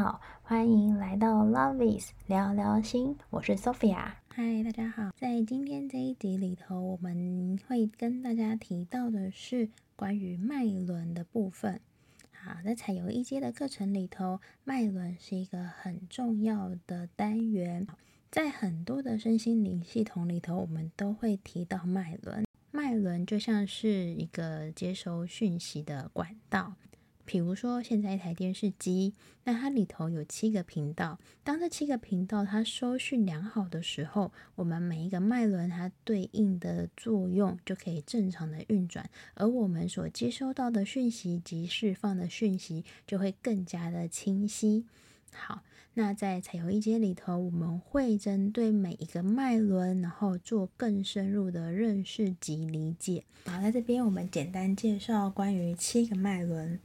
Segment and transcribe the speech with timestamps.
[0.00, 4.12] 好，欢迎来到 Lovey's 聊聊心，我是 Sophia。
[4.28, 11.80] 嗨，大家好，在今天这一集里头，我们会跟大家提到的是关于脉轮的部分。
[12.30, 17.84] 好，在彩油一阶的课程里头，脉轮是一个很重要的单元，
[18.30, 22.44] 在很多的身心灵系统里头，我们都会提到脉轮。
[22.70, 26.74] 脉轮就像是一个接收讯息的管道。
[27.28, 29.12] 比如说，现在一台电视机，
[29.44, 31.18] 那它里头有七个频道。
[31.44, 44.86] 当这七个频道它收讯良好的时候，我们每一个脉轮它对应的作用就可以正常的运转，而我们所接收到的讯息及释放的讯息就会更加的清晰。
[45.32, 45.62] 好。
[45.94, 53.24] 那在彩油一阶里头，我们会针对每一个脉轮，然后做更深入的认识及理解。
[53.46, 56.78] 好，在这边我们简单介绍关于七个脉轮。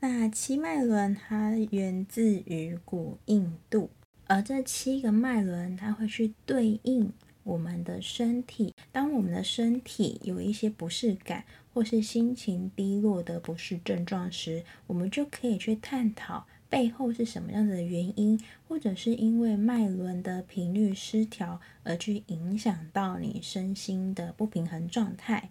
[0.00, 3.88] 那七脉轮它源自于古印度，
[4.26, 7.10] 而这七个脉轮它会去对应
[7.44, 8.74] 我们的身体。
[8.92, 16.46] 当我们的身体有一些不适感，或是心情低落的不适症状时，我们就可以去探讨。
[16.70, 25.48] 背后是什么样的原因，或者是因为脉轮的频率失调而去影响到你身心的不平衡状态？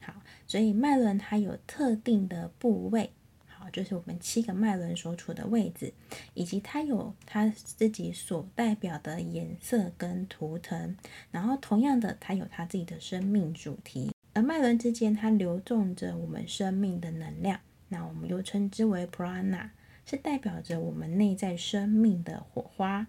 [0.00, 0.14] 好，
[0.46, 3.12] 所以脉轮它有特定的部位，
[3.46, 5.92] 好，就是我们七个脉轮所处的位置，
[6.34, 10.96] 以及它有它自己所代表的颜色跟图腾。
[11.30, 19.70] 然后同样的，它有它自己的生命主题，而脉轮之间它流动着我们生命的能量，那我们又称之为 Prana。
[20.08, 23.06] 是代表着我们内在生命的火花，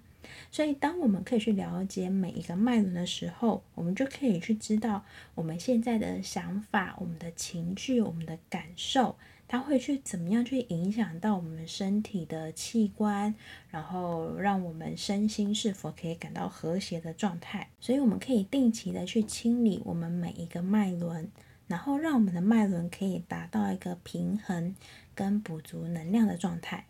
[0.51, 5.05] 所以当我们可以去了解每一个脉轮的时候，我们就可以去知道
[5.35, 9.15] 我们现在的想法、我们的情绪、我们的感受，
[9.47, 13.33] 它会去怎么样去影响到我们身体的器官，
[13.69, 17.69] 然后让我们身心是否可以感到和谐的状态。
[17.79, 21.29] 所以我们可以定期的去清理我们每一个脉轮，
[21.67, 24.75] 然后让我们的脉轮可以达到一个平衡
[25.15, 26.85] 跟补足能量的状态。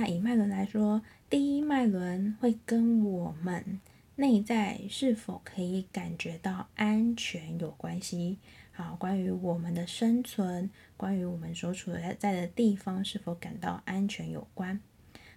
[0.00, 3.78] 那以脉轮来说，第一脉轮会跟我们
[4.16, 8.38] 内在是否可以感觉到安全有关系。
[8.72, 14.80] 好，关于我们的生存，关于我们所处的在的地方是否感到安全有关。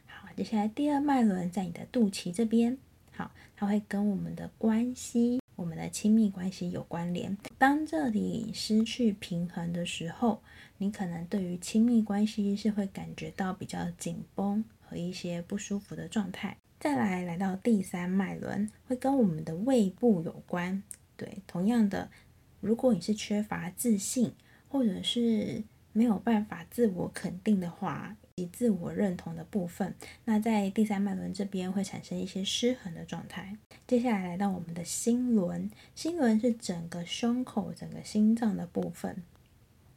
[0.06, 2.78] 好，接下来第二脉轮在你的肚脐这边，
[3.12, 5.43] 好，它会跟我们的关系。
[5.56, 7.38] 我们的亲密关系有关联。
[7.58, 10.42] 当这里失去平衡的时候，
[10.78, 16.58] 你可能对于亲密关系是会感觉到比较紧绷和一些不舒服的状态。
[16.80, 20.84] 再来，来到第三脉轮，会跟我们的胃部有关。
[21.16, 22.10] 对，同样的，
[22.60, 24.34] 如果你是缺乏自信，
[24.68, 25.64] 或者是
[25.94, 29.96] 没有办法自我肯定的话，及自我认同的部分，
[30.26, 33.56] 那在第三脉轮这边会产生一些失衡的状态。
[33.88, 39.24] 接下来来到我们的心轮，心轮是整个胸口、整个心脏的部分。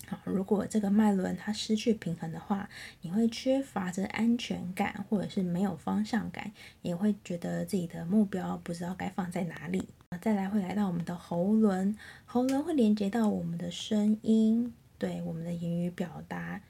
[0.07, 2.69] 好，如果这个脉轮它失去平衡的话，
[3.01, 6.53] 你会缺乏着安全感，或者是没有方向感，
[6.83, 9.89] 也会觉得自己的目标不知道该放在哪里。
[10.21, 16.61] 再来会来到我们的喉轮，喉轮会连接到我们的声音，对我们的言语表达。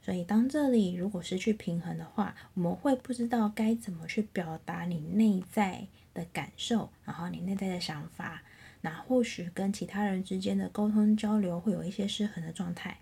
[0.00, 8.42] 所以，当这里如果失去平衡的话，我们会不知道该怎么去表达你内在的感受，然后你内在的想法，
[8.82, 12.98] 那或许跟其他人之间的沟通交流会有一些失衡的状态。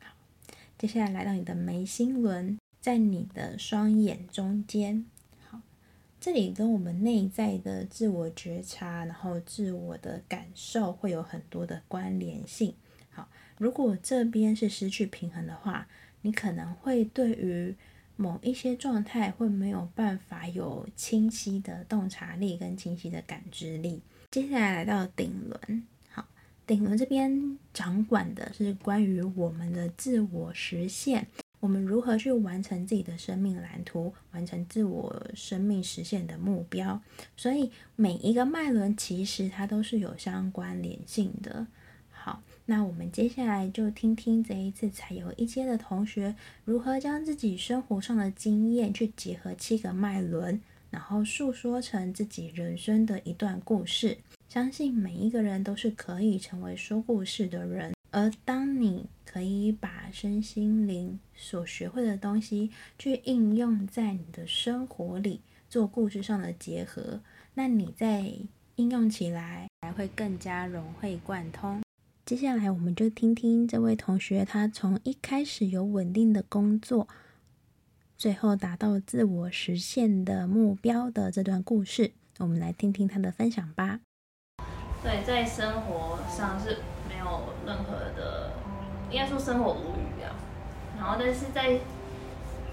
[0.00, 0.12] 好，
[0.76, 5.06] 接下来来到你的眉心轮，在你的双眼中间。
[5.48, 5.62] 好，
[6.20, 12.74] 这里跟我们内在的自我觉察，然后自我的感受会有很多的关联性。
[13.58, 15.86] 如果这边是失去平衡的话，
[16.22, 17.74] 你可能会对于
[18.16, 24.00] 某一些状态会没有办法有清晰的洞察力跟清晰的感知力。
[24.30, 26.26] 接下来来到顶轮，好，
[26.66, 31.26] 顶轮这边掌管的是关于我们的自我实现，
[31.60, 37.00] 我们如何去完成自己的生命蓝图，完成自我生命实现的目标。
[37.36, 41.66] 所以每一个脉轮其实它都是有相关联性的。
[42.70, 46.36] 那我们接下来就听听这一次彩油一阶的同学
[46.66, 50.60] 如何将自己生活上的经验去结合七个脉轮，
[50.90, 54.18] 然后诉说成自己人生的一段故事。
[54.50, 67.22] 相信每一个人都是可以成为说故事的人，而当你可以把身心灵所学会的东西去应用在你的生活里，做故事上的结合，
[67.54, 68.30] 那你在
[68.76, 71.80] 应用起来才会更加融会贯通。
[72.28, 77.08] 接下来，我们就听听这位同学，他从一开始有稳定的工作，
[78.18, 84.00] 最后达到自我实现的目标的这段故事，我们来听听他的分享吧。
[85.02, 86.76] 对，在生活上是
[87.08, 88.52] 没有任何的，
[89.10, 90.36] 应该说生活无语啊。
[90.98, 91.80] 然后，但是在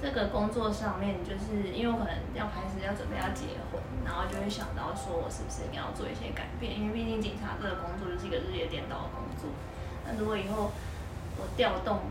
[0.06, 6.78] 这个工作上面，就是因为我可能要开始要准备要结婚，然后就会想到说，我是不是应该要做一些改变？
[6.78, 9.50] 因为毕竟警察这个工作就是一个日夜颠倒的工作。
[10.06, 10.70] 那如果以后
[11.42, 12.06] 我调动，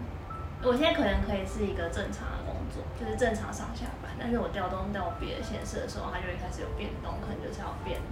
[0.66, 4.10] 我现在可能可以是一个正常的工作，就是正常上下班。
[4.18, 8.02] 但是我调动到别的县市的时候，它就会开始有变动，可能就是要变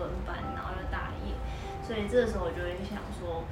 [0.00, 1.36] 轮班，然后又大夜。
[1.84, 3.44] 所以这个时候我就会想说，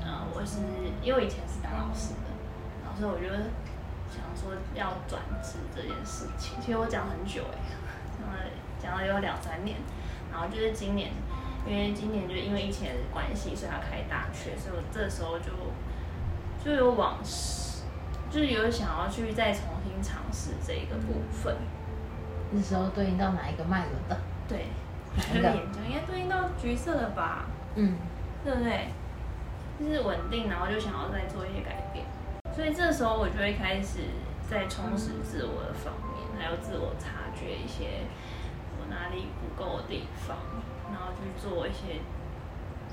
[0.00, 0.64] 呃，我是
[1.04, 2.32] 因为以前是当老师的，
[2.80, 3.44] 然后所以我觉得。
[4.14, 7.58] 想说要转职这件事情，其实我讲很久哎，
[8.22, 8.38] 讲 了
[8.80, 9.76] 讲了有两三年，
[10.30, 11.10] 然后就是今年，
[11.66, 15.50] 因为今年就因为疫情的关系，所以要开大缺，所以我这时候就
[16.64, 17.82] 就有往事，
[18.30, 21.56] 就是有想要去再重新尝试这一个部分。
[22.52, 24.16] 那时候对应到哪一个脉轮的？
[24.46, 24.66] 对，
[25.16, 25.56] 哪一
[25.88, 27.46] 应该对应到橘色的吧？
[27.74, 27.96] 嗯，
[28.44, 28.88] 对不对？
[29.80, 32.04] 就是稳定，然后就想要再做一些改变。
[32.54, 33.98] 所以这时候我就会开始
[34.48, 38.06] 在充实自我的方面，还有自我察觉一些
[38.78, 40.38] 我哪里不够的地方，
[40.92, 41.98] 然后去做一些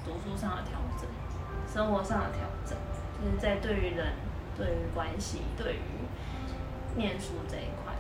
[0.03, 1.07] 读书上的调整，
[1.71, 2.75] 生活上的调整，
[3.21, 4.13] 就是在对于人、
[4.57, 5.79] 对于关系、对于
[6.95, 7.93] 念书这一块，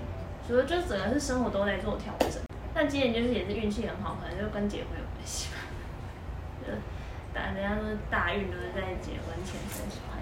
[0.47, 2.41] 所以就整个是生活都在做调整。
[2.73, 5.59] 但今年就是也是运气很好，可能就跟结婚有关系吧。
[6.65, 6.73] 就
[7.33, 10.20] 但人家说大运都是在结婚前生小孩。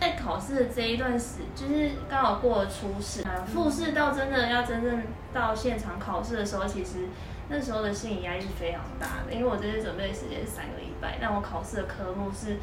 [0.00, 5.02] 在考试的这一段时，就是刚好过了初试，复试到真的要真正
[5.34, 7.08] 到现场考试的时候，其实
[7.48, 12.58] 那时候的心理压力是非常大的，因为我这次准备的时间是三个礼拜，但我考试的科目是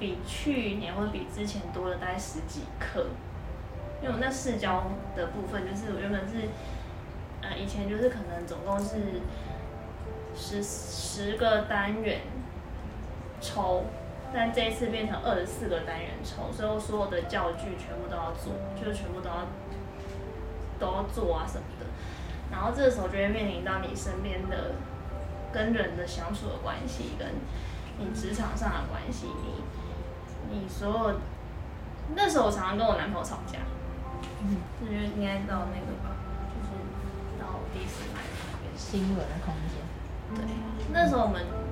[0.00, 3.06] 比去年或者比之前多了大概十几科，
[4.00, 4.84] 因为我那试教
[5.14, 6.48] 的部分就是我原本是，
[7.42, 9.20] 呃，以前就是可能总共是
[10.34, 12.20] 十十个单元
[13.40, 13.84] 抽。
[14.34, 19.46] 但这一次变成二十四个单元抽，所以我所有的教具全部都要做，就是全部都要
[20.78, 21.86] 都要做啊什么的。
[22.50, 24.72] 然后这个时候就会面临到你身边的
[25.52, 27.28] 跟人的相处的关系，跟
[27.98, 31.20] 你职场上的关系，你你所有
[32.14, 33.58] 那时候我常常跟我男朋友吵架，
[34.42, 36.14] 嗯，就是应该知道那个吧，
[36.52, 36.76] 就是
[37.40, 38.20] 到第四排
[38.52, 39.80] 那边新闻的空间，
[40.34, 40.44] 对，
[40.92, 41.65] 那时候我们。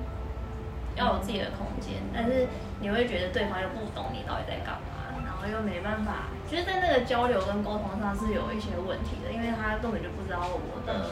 [0.95, 2.47] 要有自己的空间，但是
[2.79, 11.11] 你会觉得对方又不懂你到底在干嘛，然后又没办法，就是在那个交流跟沟通上是有一些问题的，因为他根本就不知道我的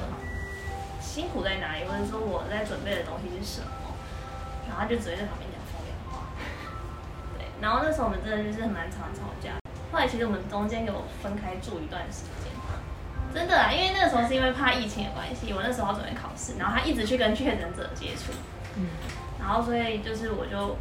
[1.02, 3.92] 辛苦在哪里，或者说我在准备的东西是什么，
[4.68, 6.32] 然后他就直接在旁边讲风凉话。
[7.38, 9.60] 对，然后那时候我们真的就是蛮常吵架，
[9.92, 12.48] 后来其实我们中间有分开住一段时间，
[13.34, 18.32] 真的啊，因为那个时候是因为怕疫情的关系，我那时候要准备考试，然后他一直去跟确诊者接触，
[18.78, 18.88] 嗯。
[19.44, 20.78] 然后所以就是我就，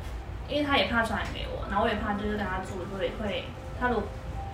[0.47, 3.43] 因为他也怕传染给我，然后我也怕就是跟他住会会，
[3.75, 4.05] 他如果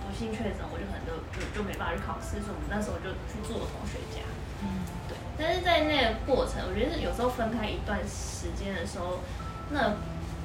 [0.01, 4.25] 不幸确诊，我就可能就就就没办法去考试，所以我们那时候就去住我同学家。
[4.65, 5.13] 嗯，对。
[5.37, 9.21] 但是在那个过程，我觉得是有时候分开一段时间的时候，
[9.69, 9.93] 那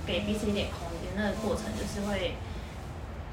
[0.05, 2.37] 给彼此一点空间，那个过程就是会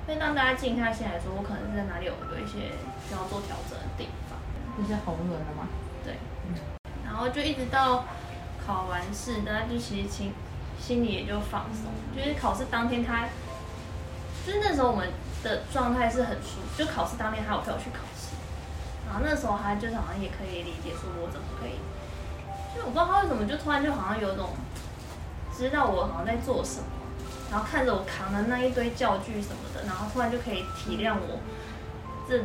[0.07, 2.71] 会让大家静下心来说，我可能是在哪里有有一些
[3.03, 4.39] 需要做调整的地方。
[4.79, 5.67] 那些红轮了吗？
[6.07, 6.15] 对。
[6.47, 6.55] 嗯。
[7.03, 8.07] 然后就一直到。
[8.65, 10.33] 考完试，大家就其实心
[10.79, 11.91] 心里也就放松。
[12.15, 13.27] 就是考试当天他，
[14.45, 15.09] 就是那时候我们
[15.43, 16.77] 的状态是很舒服。
[16.77, 18.35] 就考试当天，他有陪我去考试，
[19.07, 21.79] 然后那时候他就是好像也可以理解说我怎么可以，
[22.75, 24.49] 就我不知道他为什么就突然就好像有种
[25.55, 26.85] 知道我好像在做什么，
[27.51, 31.39] 然后看着我扛的那一堆教具什么的，然后突然就可以体谅我
[32.29, 32.39] 这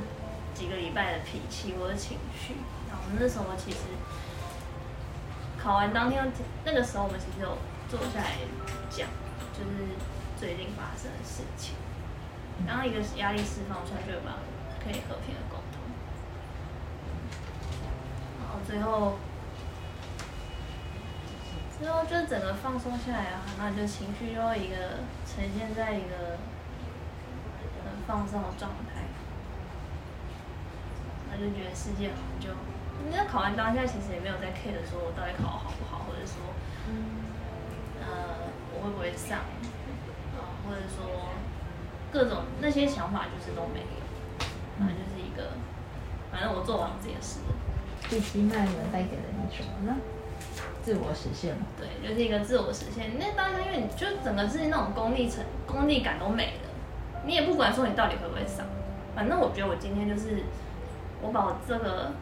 [0.55, 2.57] 几个礼拜的脾气或者情绪。
[2.89, 3.79] 然后那时候我其实。
[5.67, 6.31] 考完当天，
[6.65, 7.59] 那个时候我们其实有
[7.91, 8.37] 坐下来
[8.89, 9.09] 讲，
[9.53, 9.99] 就是
[10.39, 11.75] 最近发生的事情，
[12.65, 14.39] 然后一个压力释放出来，就有办法
[14.79, 15.83] 可以和平的沟通，
[18.39, 19.19] 然后最后，
[21.77, 26.39] 最后就整个放松下来啊，那就情绪就会一个呈现在一个
[27.83, 29.03] 很放松的状态，
[31.29, 32.57] 那就觉得世界好像就。
[33.11, 36.53] 那考完当下其实也没有在 care 说我到底考好不好，或者说，
[38.03, 39.39] 呃，我会不会上，
[40.37, 41.31] 啊，或者说
[42.13, 44.03] 各种那些想法就是都没有，
[44.79, 45.53] 反正就是一个，
[46.33, 47.41] 反正我做完我自己的事。
[48.11, 49.97] 第七脉轮带给了你什么呢？
[50.83, 51.67] 自我实现嘛。
[51.79, 53.19] 对，就是一个自我实现。
[53.19, 56.71] 那当下因为你就整个是那种功利成功利感都没了，
[57.25, 58.67] 你也不管说你到底会不会上，
[59.15, 60.43] 反正我觉得我今天就是
[61.23, 62.13] 我把我这个。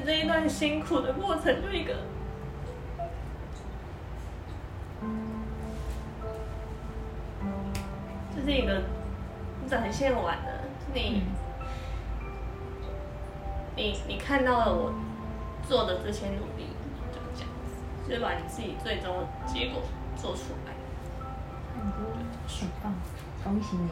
[0.00, 1.94] 是这一段辛苦的过程，就一个，
[8.34, 8.82] 就是一个
[9.68, 10.64] 展现完了
[10.94, 11.22] 你，
[13.76, 14.94] 你你看到了我
[15.68, 16.68] 做的这些努力，
[17.12, 19.82] 就这样子，就是把你自己最终的结果
[20.16, 20.72] 做出来。
[22.48, 22.94] 很棒，
[23.44, 23.88] 恭喜你！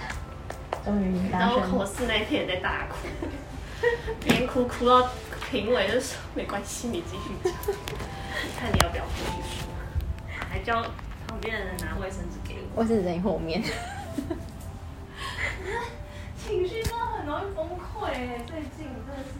[0.84, 1.48] 终于达成。
[1.48, 3.28] 然后考试那天也在大哭。
[4.24, 5.10] 边哭哭到
[5.54, 7.52] 评委就说没关系，你继续讲，
[8.58, 9.68] 看你要不要继续说，
[10.26, 10.82] 还叫
[11.28, 12.82] 旁边的人拿卫生纸给我。
[12.82, 13.62] 卫生纸在后面。
[16.36, 19.30] 情绪真的很容易崩溃哎，最近真的是。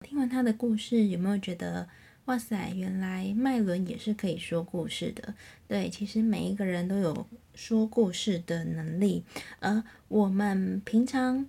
[0.00, 1.86] 听完他的故事，有没有觉得
[2.24, 5.34] 哇塞，原来麦伦也是可以说故事的？
[5.68, 9.26] 对，其实每一个人都有说故事的能力，
[9.60, 11.46] 而我们平常。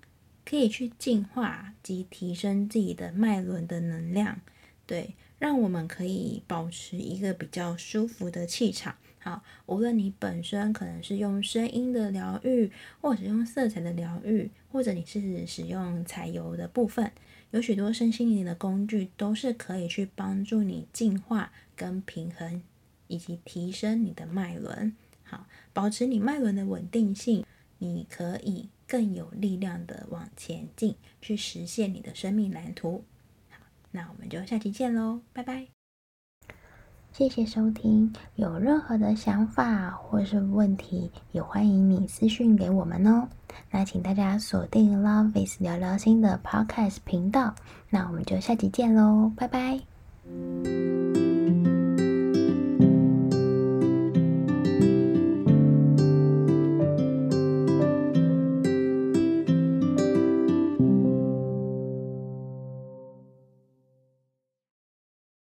[0.48, 4.40] 可以去净化及提升自己的脉轮的能量，
[4.86, 8.96] 对，让我们可以保持一个比较舒服的气场。
[9.20, 17.12] 好，无论你本身可能是用声音的疗愈，或者用色彩的疗愈，或者你是使用彩油的部分，
[17.52, 22.64] 有许多身心灵的工具都是可以去帮助你净化跟平衡，
[23.08, 24.96] 以及提升你的脉轮。
[25.24, 27.44] 好，保持你脉轮的稳定性，
[27.80, 28.70] 你可以。
[28.88, 33.04] 更有力量的往前进，去实现你的生命蓝图。
[33.50, 33.58] 好，
[33.92, 35.68] 那我们就下期见喽，拜拜！
[37.12, 43.28] 谢谢收听，有任何的想法或是问题，也欢迎你私讯给我们哦。
[43.72, 47.56] 那请大家锁定 Love is 聊聊心的 Podcast 频道，
[47.90, 51.27] 那我们就下期见喽，拜拜！